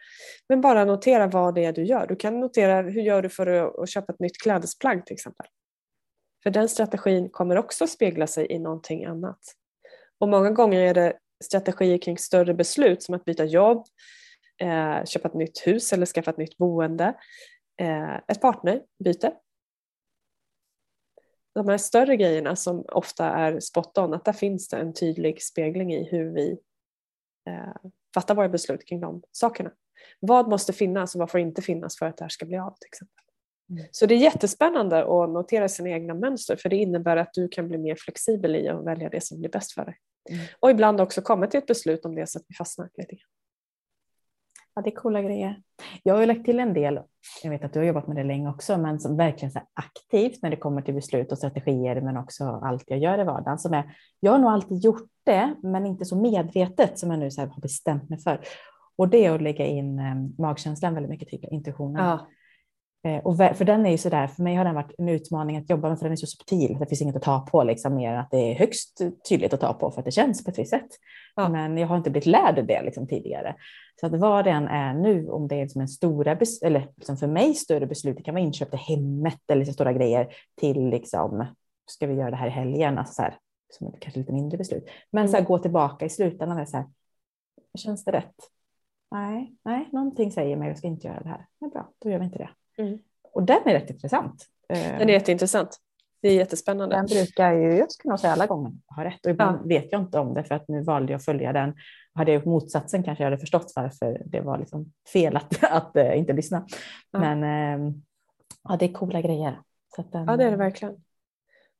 Men 0.50 0.62
bara 0.62 0.86
notera 0.86 1.28
vad 1.28 1.56
det 1.56 1.66
är 1.66 1.74
du 1.74 1.84
gör. 1.84 2.08
Du 2.08 2.16
kan 2.16 2.40
notera 2.40 2.82
hur 2.82 3.02
gör 3.02 3.22
du 3.22 3.30
för 3.30 3.48
att 3.84 3.90
köpa 3.90 4.14
ett 4.14 4.20
nytt 4.20 4.38
klädesplagg 4.42 5.06
till 5.06 5.14
exempel. 5.14 5.48
För 6.44 6.50
den 6.50 6.70
strategin 6.70 7.30
kommer 7.30 7.58
också 7.58 7.88
spegla 7.88 8.28
sig 8.28 8.52
i 8.52 8.60
någonting 8.60 9.06
annat. 9.06 9.40
Och 10.20 10.30
många 10.30 10.52
gånger 10.52 10.82
är 10.82 10.94
det 10.94 11.20
strategier 11.44 11.98
kring 11.98 12.18
större 12.18 12.54
beslut 12.54 13.04
som 13.04 13.16
att 13.16 13.26
byta 13.26 13.46
jobb, 13.46 13.86
eh, 14.62 15.06
köpa 15.06 15.28
ett 15.28 15.34
nytt 15.34 15.68
hus 15.68 15.94
eller 15.94 16.06
skaffa 16.06 16.32
ett 16.32 16.38
nytt 16.38 16.58
boende, 16.58 17.14
eh, 17.82 18.16
ett 18.16 18.42
partnerbyte. 18.42 19.34
De 21.56 21.68
här 21.68 21.78
större 21.78 22.18
grejerna 22.18 22.56
som 22.56 22.86
ofta 22.88 23.26
är 23.26 23.60
spot 23.60 23.98
on, 23.98 24.14
att 24.14 24.26
där 24.26 24.34
finns 24.34 24.68
det 24.68 24.78
en 24.78 24.94
tydlig 24.94 25.44
spegling 25.44 25.94
i 25.94 26.04
hur 26.04 26.34
vi 26.34 26.60
eh, 27.48 27.92
fatta 28.14 28.34
våra 28.34 28.50
beslut 28.50 28.86
kring 28.86 29.00
de 29.00 29.22
sakerna. 29.32 29.72
Vad 30.20 30.50
måste 30.50 30.74
finnas 30.74 31.16
och 31.16 31.20
vad 31.20 31.32
får 31.32 31.40
inte 31.40 31.62
finnas 31.62 31.98
för 31.98 32.06
att 32.06 32.18
det 32.18 32.24
här 32.24 32.30
ska 32.30 32.46
bli 32.46 32.58
av 32.58 32.72
till 32.80 32.88
exempel. 32.88 33.24
Mm. 33.70 33.86
Så 33.92 34.06
det 34.06 34.16
är 34.16 34.20
jättespännande 34.20 35.00
att 35.00 35.30
notera 35.30 35.70
sina 35.70 35.90
egna 35.90 36.14
mönster 36.14 36.56
för 36.56 36.70
det 36.70 36.76
innebär 36.76 37.18
att 37.18 37.34
du 37.34 37.48
kan 37.48 37.68
bli 37.68 37.78
mer 37.78 37.96
flexibel 37.96 38.56
i 38.56 38.68
att 38.68 38.86
välja 38.86 39.10
det 39.10 39.24
som 39.24 39.40
blir 39.40 39.50
bäst 39.50 39.72
för 39.72 39.86
dig. 39.86 39.98
Mm. 40.30 40.46
Och 40.60 40.72
ibland 40.72 41.02
också 41.02 41.22
komma 41.22 41.48
till 41.48 41.58
ett 41.58 41.68
beslut 41.68 42.06
om 42.06 42.16
det 42.16 42.30
så 42.30 42.40
att 42.40 42.46
vi 42.48 42.56
fastnar 42.56 42.90
lite 42.98 43.16
grann. 43.16 43.30
Ja, 44.80 44.84
det 44.84 44.90
är 44.90 44.96
coola 44.96 45.22
grejer. 45.22 45.62
Jag 46.04 46.14
har 46.14 46.22
ju 46.22 46.28
lagt 46.28 46.46
till 46.46 46.60
en 46.60 46.74
del, 46.74 47.00
jag 47.44 47.52
vet 47.52 47.64
att 47.64 47.74
du 47.74 47.80
har 47.80 47.86
jobbat 47.86 48.08
med 48.08 48.16
det 48.16 48.24
länge 48.24 48.50
också, 48.50 48.78
men 48.78 49.00
som 49.00 49.18
verkligen 49.18 49.52
så 49.52 49.60
aktivt 49.74 50.42
när 50.42 50.50
det 50.50 50.56
kommer 50.56 50.82
till 50.82 50.94
beslut 50.94 51.32
och 51.32 51.38
strategier, 51.38 52.02
men 52.02 52.18
också 52.18 52.44
allt 52.64 52.84
jag 52.88 53.00
gör 53.00 53.20
i 53.20 53.24
vardagen. 53.24 53.60
Som 53.60 53.74
är, 53.74 53.96
jag 54.20 54.32
har 54.32 54.40
nog 54.40 54.52
alltid 54.52 54.84
gjort 54.84 55.10
det, 55.26 55.56
men 55.64 55.86
inte 55.86 56.06
så 56.06 56.22
medvetet 56.22 57.00
som 57.00 57.12
jag 57.12 57.20
nu 57.20 57.32
så 57.32 57.42
har 57.42 57.62
bestämt 57.62 58.10
mig 58.10 58.20
för. 58.20 58.42
Och 58.98 59.10
det 59.10 59.26
är 59.26 59.36
att 59.36 59.42
lägga 59.42 59.66
in 59.66 60.00
eh, 60.00 60.16
magkänslan 60.42 60.94
väldigt 60.94 61.10
mycket, 61.10 61.52
intuitionen. 61.52 62.06
Ja. 62.06 62.28
Eh, 63.04 63.18
och 63.18 63.38
för 63.38 63.66
den 63.66 63.86
är 63.86 63.92
ju 63.92 63.98
sådär, 63.98 64.28
för 64.28 64.44
mig 64.44 64.56
har 64.56 64.66
den 64.66 64.76
varit 64.76 64.94
en 64.98 65.10
utmaning 65.10 65.58
att 65.58 65.70
jobba 65.70 65.90
med, 65.90 66.00
för 66.00 66.06
den 66.06 66.12
är 66.12 66.16
så 66.16 66.28
subtil. 66.28 66.78
Det 66.80 66.86
finns 66.86 67.02
inget 67.02 67.16
att 67.16 67.22
ta 67.22 67.40
på, 67.40 67.64
liksom, 67.64 67.96
mer 67.96 68.14
än 68.14 68.20
att 68.20 68.32
det 68.32 68.52
är 68.52 68.56
högst 68.56 69.02
tydligt 69.30 69.54
att 69.54 69.60
ta 69.60 69.74
på 69.74 69.92
för 69.92 70.02
att 70.02 70.06
det 70.06 70.12
känns 70.12 70.44
på 70.44 70.52
ett 70.52 70.60
visst 70.60 70.70
sätt. 70.70 70.88
Ja. 71.36 71.50
Men 71.50 71.78
jag 71.78 71.88
har 71.88 71.98
inte 71.98 72.10
blivit 72.10 72.26
lärd 72.26 72.68
det 72.68 72.82
liksom, 72.82 73.08
tidigare. 73.08 73.56
Så 74.00 74.06
att 74.06 74.16
vad 74.16 74.46
det 74.46 74.52
än 74.52 74.68
är 74.68 74.94
nu, 74.94 75.30
om 75.30 75.48
det 75.48 75.56
är 75.56 75.62
liksom 75.62 75.82
en 75.82 75.88
stora, 75.88 76.38
eller 76.64 76.88
liksom 76.96 77.18
för 77.18 77.28
mig 77.28 77.54
större 77.54 77.88
beslut, 77.88 78.18
det 78.18 78.24
kan 78.24 78.34
vara 78.34 78.44
inköp 78.44 78.70
till 78.70 78.80
hemmet 78.80 79.42
eller 79.48 79.60
liksom 79.60 79.74
stora 79.74 79.94
grejer, 79.94 80.28
till 80.58 80.90
liksom, 80.90 81.46
ska 81.86 82.08
vi 82.08 82.14
göra 82.14 82.30
det 82.30 82.36
här 82.36 82.48
i 82.48 82.52
helgen? 82.52 82.98
Alltså 82.98 83.14
så 83.14 83.22
här, 83.22 83.38
som 83.70 83.92
kanske 84.00 84.20
lite 84.20 84.34
mindre 84.34 84.58
beslut. 84.58 84.90
Men 85.12 85.22
mm. 85.22 85.32
så 85.32 85.38
här, 85.38 85.42
mm. 85.42 85.48
gå 85.48 85.60
tillbaka 85.60 86.06
i 86.06 86.10
slutändan, 86.10 86.68
så 86.68 86.78
här, 86.78 86.86
känns 87.78 88.04
det 88.04 88.12
rätt? 88.12 88.36
Nej, 89.12 89.56
nej, 89.66 89.90
någonting 89.92 90.32
säger 90.32 90.56
mig 90.56 90.66
att 90.66 90.72
jag 90.72 90.78
ska 90.78 90.88
inte 90.88 91.08
göra 91.08 91.20
det 91.20 91.30
här. 91.30 91.46
Men 91.60 91.70
bra, 91.70 91.90
då 92.00 92.10
gör 92.10 92.20
vi 92.20 92.26
inte 92.26 92.38
det. 92.38 92.50
Mm. 92.80 93.00
Och 93.34 93.44
den 93.44 93.62
är 93.66 93.74
rätt 93.74 93.90
intressant. 93.90 94.46
Den 94.70 95.10
är 95.10 95.14
jätteintressant. 95.14 95.78
Det 96.22 96.30
är 96.30 96.34
jättespännande. 96.34 96.96
Den 96.96 97.06
brukar 97.06 97.54
ju, 97.54 97.78
jag 97.78 97.92
skulle 97.92 98.10
nog 98.10 98.20
säga 98.20 98.34
alla 98.34 98.48
gånger, 98.48 98.72
ha 98.96 99.04
rätt. 99.04 99.26
Och 99.26 99.32
ibland 99.32 99.60
ja. 99.64 99.68
vet 99.68 99.92
jag 99.92 100.02
inte 100.02 100.20
om 100.20 100.34
det 100.34 100.44
för 100.44 100.56
att 100.56 100.68
nu 100.68 100.84
valde 100.84 101.12
jag 101.12 101.18
att 101.18 101.26
följa 101.26 101.54
den. 101.54 101.76
Hade 102.14 102.32
jag 102.32 102.40
gjort 102.40 102.46
motsatsen 102.46 103.04
kanske 103.04 103.24
jag 103.24 103.32
hade 103.32 103.40
förstått 103.42 103.74
varför 103.76 104.22
det 104.26 104.42
var 104.42 104.58
liksom 104.58 104.94
fel 105.14 105.38
att, 105.38 105.64
att 105.72 105.96
äh, 105.96 106.18
inte 106.18 106.34
lyssna. 106.34 106.66
Ja. 107.12 107.20
Men 107.20 107.44
äh, 107.44 107.94
ja, 108.64 108.78
det 108.78 108.86
är 108.86 108.94
coola 108.94 109.22
grejer. 109.22 109.60
Den, 110.12 110.26
ja, 110.28 110.38
det 110.38 110.44
är 110.44 110.52
det 110.52 110.58
verkligen. 110.58 110.96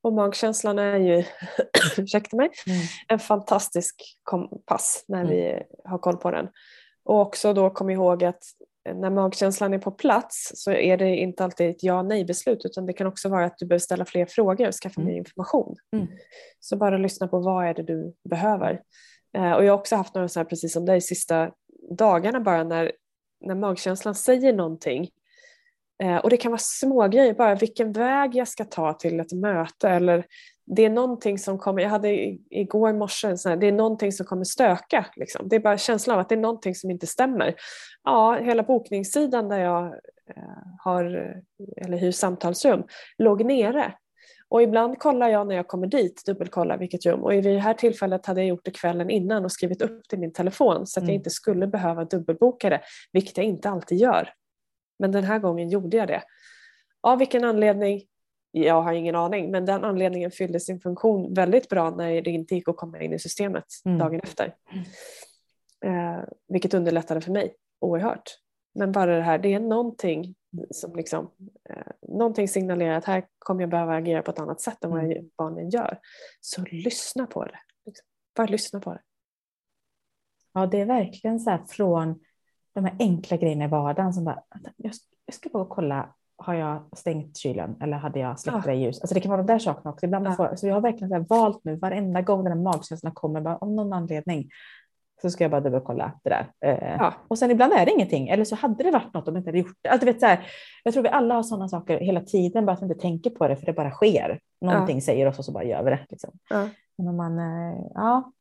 Och 0.02 0.14
magkänslan 0.14 0.80
är 0.80 0.98
ju, 0.98 1.24
ursäkta 1.98 2.38
mig, 2.38 2.50
mm. 2.68 2.80
en 3.08 3.20
fantastisk 3.20 3.96
kompass 4.24 5.06
när 5.08 5.22
mm. 5.22 5.32
vi 5.32 5.64
har 5.84 5.98
koll 5.98 6.18
på 6.18 6.32
den. 6.32 6.50
Och 7.04 7.22
också 7.22 7.54
då 7.54 7.70
kom 7.70 7.90
ihåg 7.90 8.24
att 8.24 8.44
när 8.86 9.10
magkänslan 9.10 9.74
är 9.74 9.80
på 9.80 9.92
plats 9.92 10.52
så 10.56 10.72
är 10.72 10.98
det 10.98 11.16
inte 11.16 11.44
alltid 11.44 11.70
ett 11.70 11.84
ja 11.84 12.02
nej 12.02 12.26
beslut 12.26 12.66
utan 12.66 12.86
det 12.86 12.94
kan 12.94 13.08
också 13.08 13.30
vara 13.30 13.46
att 13.46 13.58
du 13.58 13.66
behöver 13.66 13.80
ställa 13.80 14.06
fler 14.06 14.26
frågor 14.26 14.68
och 14.68 14.74
skaffa 14.74 15.02
mm. 15.02 15.12
mer 15.14 15.18
information. 15.18 15.76
Mm. 15.94 16.08
Så 16.60 16.78
bara 16.78 16.98
lyssna 16.98 17.28
på 17.28 17.40
vad 17.40 17.66
är 17.66 17.74
det 17.74 17.84
du 17.84 18.14
behöver. 18.30 18.82
Eh, 19.38 19.52
och 19.52 19.66
jag 19.66 19.74
har 19.74 19.80
också 19.80 19.96
haft 19.96 20.16
några 20.16 20.28
så 20.28 20.40
här, 20.40 20.46
precis 20.46 20.74
som 20.74 20.86
dig, 20.86 21.02
sista 21.02 21.52
dagarna 21.92 22.40
bara 22.40 22.64
när, 22.64 22.92
när 23.42 23.56
magkänslan 23.56 24.16
säger 24.16 24.54
någonting 24.54 25.10
eh, 26.04 26.18
och 26.18 26.30
det 26.30 26.38
kan 26.38 26.52
vara 26.52 26.60
små 26.60 27.08
grejer, 27.08 27.34
bara 27.34 27.56
vilken 27.56 27.92
väg 27.92 28.36
jag 28.36 28.48
ska 28.48 28.66
ta 28.66 28.94
till 28.94 29.20
ett 29.20 29.34
möte 29.34 29.90
eller 29.90 30.26
det 30.76 30.86
är 30.86 30.90
någonting 30.90 31.40
som 31.40 31.58
kommer, 31.58 31.82
jag 31.82 31.90
hade 31.90 32.10
igår 32.50 32.94
morse, 32.94 33.38
så 33.38 33.50
här, 33.50 33.58
det 33.58 33.68
är 33.68 33.72
någonting 33.72 34.12
som 34.12 34.26
kommer 34.26 34.44
stöka. 34.44 35.06
Liksom. 35.16 35.48
Det 35.50 35.56
är 35.56 35.60
bara 35.60 35.78
känslan 35.78 36.14
av 36.14 36.20
att 36.20 36.30
det 36.30 36.36
är 36.36 36.40
någonting 36.40 36.76
som 36.76 36.92
inte 36.92 37.08
stämmer. 37.08 37.56
Ja, 38.04 38.40
hela 38.42 38.64
bokningssidan 38.64 39.50
där 39.50 39.60
jag 39.60 39.86
eh, 40.36 40.44
har, 40.80 41.04
eller 41.78 41.98
hyr 41.98 42.12
samtalsrum 42.12 42.84
låg 43.18 43.46
nere. 43.46 43.94
Och 44.50 44.62
ibland 44.62 45.00
kollar 45.00 45.30
jag 45.30 45.48
när 45.48 45.56
jag 45.56 45.68
kommer 45.68 45.88
dit, 45.88 46.24
dubbelkollar 46.26 46.78
vilket 46.78 47.06
rum. 47.06 47.24
Och 47.24 47.32
vid 47.32 47.44
det 47.44 47.60
här 47.60 47.74
tillfället 47.74 48.26
hade 48.26 48.42
jag 48.42 48.48
gjort 48.48 48.66
det 48.66 48.72
kvällen 48.72 49.10
innan 49.10 49.46
och 49.46 49.52
skrivit 49.52 49.82
upp 49.82 50.02
det 50.10 50.16
i 50.16 50.20
min 50.20 50.34
telefon 50.34 50.88
så 50.88 51.00
att 51.00 51.04
mm. 51.04 51.10
jag 51.10 51.20
inte 51.20 51.30
skulle 51.30 51.68
behöva 51.68 52.06
dubbelboka 52.06 52.70
det, 52.70 52.82
vilket 53.12 53.38
jag 53.38 53.46
inte 53.46 53.70
alltid 53.70 53.98
gör. 53.98 54.34
Men 55.00 55.12
den 55.12 55.24
här 55.24 55.40
gången 55.40 55.70
gjorde 55.70 55.98
jag 55.98 56.08
det. 56.08 56.24
Av 57.02 57.18
vilken 57.18 57.44
anledning? 57.44 58.02
Jag 58.52 58.82
har 58.82 58.94
ingen 58.94 59.16
aning, 59.16 59.52
men 59.52 59.66
den 59.66 59.84
anledningen 59.84 60.32
fyllde 60.32 60.60
sin 60.60 60.80
funktion 60.80 61.34
väldigt 61.34 61.70
bra 61.70 61.90
när 61.90 62.22
det 62.22 62.32
inte 62.32 62.56
gick 62.56 62.68
att 62.68 62.78
komma 62.78 63.02
in 63.02 63.14
i 63.14 63.20
systemet 63.20 63.66
mm. 63.86 63.98
dagen 63.98 64.20
efter. 64.24 64.56
Eh, 65.86 66.20
vilket 66.48 66.74
underlättade 66.74 67.22
för 67.22 67.32
mig 67.32 67.56
oerhört. 67.80 68.40
Men 68.76 68.92
bara 68.92 69.16
det 69.16 69.22
här, 69.22 69.38
det 69.38 69.54
är 69.54 69.60
någonting 69.60 70.36
som 70.72 70.96
liksom, 70.96 71.32
eh, 71.70 71.92
någonting 72.02 72.48
signalerar 72.48 72.98
att 72.98 73.06
här 73.06 73.28
kommer 73.40 73.62
jag 73.62 73.70
behöva 73.70 73.96
agera 73.96 74.22
på 74.22 74.32
ett 74.32 74.40
annat 74.40 74.62
sätt 74.62 74.84
än 74.84 74.92
vad 74.92 75.00
mm. 75.00 75.12
jag 75.12 75.26
vanligen 75.38 75.70
gör. 75.70 76.00
Så 76.42 76.62
lyssna 76.72 77.26
på 77.26 77.46
det. 77.46 77.60
Liksom. 77.86 78.06
Bara 78.36 78.48
lyssna 78.48 78.80
på 78.80 78.94
det. 78.94 79.02
Ja, 80.54 80.66
det 80.66 80.82
är 80.82 80.86
verkligen 80.86 81.40
så 81.40 81.50
här 81.50 81.64
från 81.68 82.20
de 82.74 82.86
här 82.86 82.96
enkla 83.00 83.38
grejerna 83.38 83.66
i 83.66 83.68
vardagen 83.68 84.14
som 84.14 84.26
bara, 84.26 84.44
jag, 84.78 84.94
ska 85.34 85.50
bara 85.50 85.66
kolla 85.66 86.16
har 86.40 86.54
jag 86.54 86.82
stängt 86.96 87.38
kylen 87.38 87.76
eller 87.82 87.98
hade 87.98 88.20
jag 88.20 88.40
släckt 88.40 88.66
ja. 88.66 88.74
ljus? 88.74 89.02
Alltså 89.02 89.14
det 89.14 89.22
kan 89.22 89.32
vara 89.32 89.42
de 89.44 89.54
där 89.54 89.60
sakerna 89.60 89.92
också. 89.92 90.06
Ibland 90.06 90.28
ja. 90.28 90.32
får, 90.32 90.56
så 90.56 90.68
jag 90.68 90.74
har 90.74 90.82
verkligen 90.82 91.10
så 91.10 91.36
valt 91.36 91.64
nu 91.64 91.76
varenda 91.76 92.22
gång 92.22 92.44
den 92.44 92.54
här 92.54 92.64
magkänslan 92.64 93.14
kommer, 93.14 93.42
bara, 93.42 93.58
om 93.58 93.76
någon 93.76 93.94
anledning 93.94 94.50
så 95.22 95.30
ska 95.30 95.44
jag 95.44 95.52
bara 95.52 95.62
dubbelkolla 95.62 96.12
det 96.24 96.30
där. 96.30 96.52
Eh, 96.66 96.96
ja. 97.00 97.14
Och 97.28 97.38
sen 97.38 97.52
ibland 97.52 97.74
är 97.74 97.86
det 97.86 97.92
ingenting, 97.92 98.30
eller 98.30 98.46
så 98.46 98.56
hade 98.56 98.84
det 98.84 98.92
varit 98.92 99.14
något 99.14 99.28
om 99.28 99.36
jag 99.36 99.40
inte 99.40 99.50
hade 99.50 99.60
gjort 99.60 99.78
det. 99.82 99.90
Alltså, 99.90 100.06
vet, 100.06 100.20
så 100.20 100.26
här, 100.26 100.48
jag 100.84 100.94
tror 100.94 101.04
vi 101.04 101.10
alla 101.10 101.36
har 101.36 101.44
sådana 101.44 101.68
saker 101.68 102.00
hela 102.00 102.22
tiden, 102.22 102.66
bara 102.66 102.72
att 102.72 102.82
vi 102.82 102.86
inte 102.86 103.02
tänker 103.02 103.30
på 103.30 103.48
det 103.48 103.56
för 103.56 103.66
det 103.66 103.74
bara 103.74 103.92
sker. 103.92 104.40
Någonting 104.62 104.98
ja. 104.98 105.02
säger 105.02 105.26
oss 105.26 105.40
och 105.40 105.46
så 105.46 105.52
bara 105.52 105.64
gör 105.64 105.84
vi 105.84 105.90
det. 105.90 106.06
Liksom. 106.10 106.32
Ja. 106.50 106.70
Men 106.98 107.16
man, 107.16 107.40
eh, 107.40 107.80
ja, 107.94 108.32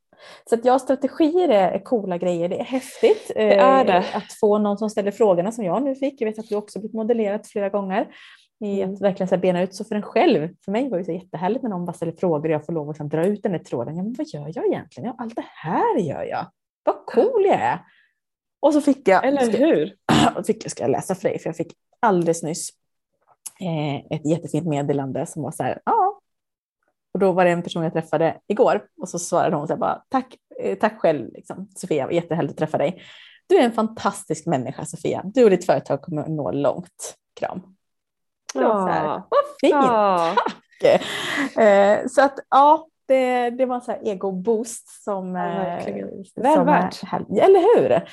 så 0.49 0.55
att 0.55 0.65
ja, 0.65 0.79
strategier 0.79 1.49
är 1.49 1.85
coola 1.85 2.19
grejer. 2.19 2.49
Det 2.49 2.61
är 2.61 2.65
häftigt 2.65 3.31
det 3.35 3.55
är 3.55 3.85
det. 3.85 3.93
Eh, 3.93 4.17
att 4.17 4.33
få 4.41 4.59
någon 4.59 4.79
som 4.79 4.91
ställer 4.91 5.11
frågorna 5.11 5.53
som 5.53 5.65
jag 5.65 5.83
nu 5.83 5.95
fick. 5.95 6.21
Jag 6.21 6.29
vet 6.29 6.39
att 6.39 6.49
du 6.49 6.57
också 6.57 6.79
blivit 6.79 6.95
modellerat 6.95 7.47
flera 7.47 7.69
gånger. 7.69 8.09
I 8.61 8.83
mm. 8.83 8.95
att 8.95 9.01
verkligen 9.01 9.29
så 9.29 9.37
bena 9.37 9.63
ut. 9.63 9.75
Så 9.75 9.85
för 9.85 9.95
en 9.95 10.03
själv, 10.03 10.49
för 10.65 10.73
mig 10.73 10.89
var 10.89 10.99
det 10.99 11.05
så 11.05 11.13
jättehärligt 11.13 11.63
när 11.63 11.71
någon 11.71 11.85
bara 11.85 11.93
ställer 11.93 12.13
frågor 12.13 12.49
och 12.49 12.55
jag 12.55 12.67
får 12.67 12.73
lov 12.73 12.89
att 12.89 12.95
liksom 12.95 13.09
dra 13.09 13.27
ut 13.27 13.43
den 13.43 13.53
där 13.53 13.59
tråden. 13.59 13.97
Ja, 13.97 14.03
men 14.03 14.15
vad 14.19 14.27
gör 14.27 14.53
jag 14.55 14.67
egentligen? 14.67 15.07
Ja, 15.07 15.15
allt 15.19 15.37
det 15.37 15.45
här 15.47 15.99
gör 15.99 16.23
jag. 16.23 16.47
Vad 16.85 17.07
cool 17.07 17.45
jag 17.45 17.61
är. 17.61 17.79
Och 18.61 18.73
så 18.73 18.81
fick 18.81 19.09
jag, 19.09 19.25
Eller 19.25 19.59
hur? 19.59 19.97
Och 20.37 20.47
fick, 20.47 20.71
ska 20.71 20.83
jag 20.83 20.91
läsa 20.91 21.15
för 21.15 21.29
dig, 21.29 21.39
för 21.39 21.49
jag 21.49 21.57
fick 21.57 21.73
alldeles 22.01 22.43
nyss 22.43 22.71
eh, 23.61 24.17
ett 24.17 24.27
jättefint 24.27 24.67
meddelande 24.67 25.27
som 25.27 25.43
var 25.43 25.51
så 25.51 25.63
här, 25.63 25.81
ja, 25.85 26.08
och 27.19 27.21
då 27.21 27.33
var 27.33 27.45
det 27.45 27.51
en 27.51 27.63
person 27.63 27.83
jag 27.83 27.93
träffade 27.93 28.37
igår 28.47 28.83
och 29.01 29.09
så 29.09 29.19
svarade 29.19 29.57
hon 29.57 29.67
så 29.67 29.73
här 29.73 29.81
bara, 29.81 30.03
tack, 30.09 30.37
eh, 30.61 30.79
tack 30.79 31.01
själv 31.01 31.33
liksom, 31.33 31.69
Sofia, 31.77 32.13
jättehärligt 32.13 32.53
att 32.53 32.59
träffa 32.59 32.79
dig. 32.79 33.03
Du 33.47 33.57
är 33.57 33.63
en 33.63 33.73
fantastisk 33.73 34.47
människa 34.47 34.85
Sofia, 34.85 35.23
du 35.25 35.45
och 35.45 35.51
ditt 35.51 35.67
företag 35.67 36.03
kommer 36.03 36.23
att 36.23 36.29
nå 36.29 36.53
långt. 36.53 37.15
Kram. 37.41 37.61
Så 38.53 38.61
ja. 38.61 38.69
så 38.69 38.87
här, 38.87 39.05
Vad 39.07 39.41
fint, 39.61 39.73
ja. 39.73 40.35
tack! 40.37 41.59
Eh, 41.59 42.07
så 42.07 42.23
att 42.23 42.39
ja, 42.51 42.89
det, 43.07 43.51
det 43.51 43.67
var 43.67 43.75
en 43.75 43.83
så 43.83 43.93
här 43.93 44.01
ego-boost 44.05 45.05
som... 45.05 45.35
Ja, 45.35 45.67
eh, 45.67 46.07
Väl 46.37 46.65
värt. 46.65 47.03
Eller 47.31 47.81
hur? 47.81 48.09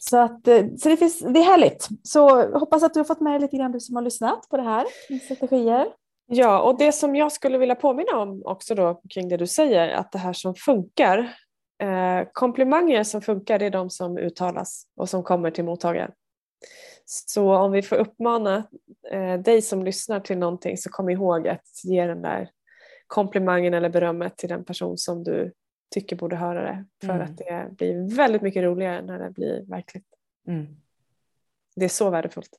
Så, 0.00 0.18
att, 0.18 0.48
eh, 0.48 0.64
så 0.78 0.88
det, 0.88 0.96
finns, 0.96 1.18
det 1.18 1.40
är 1.40 1.44
härligt. 1.44 1.88
Så 2.02 2.52
hoppas 2.58 2.82
att 2.82 2.94
du 2.94 3.00
har 3.00 3.04
fått 3.04 3.20
med 3.20 3.32
dig 3.32 3.40
lite 3.40 3.56
grann 3.56 3.72
du 3.72 3.80
som 3.80 3.96
har 3.96 4.02
lyssnat 4.02 4.48
på 4.50 4.56
det 4.56 4.62
här 4.62 4.86
strategier. 5.24 5.86
Ja, 6.34 6.62
och 6.62 6.78
det 6.78 6.92
som 6.92 7.16
jag 7.16 7.32
skulle 7.32 7.58
vilja 7.58 7.74
påminna 7.74 8.18
om 8.18 8.42
också 8.44 8.74
då 8.74 9.02
kring 9.10 9.28
det 9.28 9.36
du 9.36 9.46
säger, 9.46 9.88
att 9.88 10.12
det 10.12 10.18
här 10.18 10.32
som 10.32 10.54
funkar, 10.54 11.18
eh, 11.82 12.28
komplimanger 12.32 13.04
som 13.04 13.22
funkar 13.22 13.58
det 13.58 13.66
är 13.66 13.70
de 13.70 13.90
som 13.90 14.18
uttalas 14.18 14.86
och 14.96 15.08
som 15.08 15.22
kommer 15.22 15.50
till 15.50 15.64
mottagaren. 15.64 16.12
Så 17.04 17.54
om 17.54 17.72
vi 17.72 17.82
får 17.82 17.96
uppmana 17.96 18.64
eh, 19.10 19.40
dig 19.40 19.62
som 19.62 19.82
lyssnar 19.82 20.20
till 20.20 20.38
någonting 20.38 20.76
så 20.76 20.90
kom 20.90 21.08
ihåg 21.08 21.48
att 21.48 21.84
ge 21.84 22.06
den 22.06 22.22
där 22.22 22.50
komplimangen 23.06 23.74
eller 23.74 23.88
berömmet 23.88 24.36
till 24.36 24.48
den 24.48 24.64
person 24.64 24.98
som 24.98 25.24
du 25.24 25.52
tycker 25.94 26.16
borde 26.16 26.36
höra 26.36 26.62
det. 26.62 26.84
För 27.06 27.14
mm. 27.14 27.22
att 27.22 27.38
det 27.38 27.68
blir 27.70 28.16
väldigt 28.16 28.42
mycket 28.42 28.62
roligare 28.62 29.02
när 29.02 29.18
det 29.18 29.30
blir 29.30 29.64
verkligt. 29.68 30.06
Mm. 30.46 30.66
Det 31.76 31.84
är 31.84 31.88
så 31.88 32.10
värdefullt. 32.10 32.58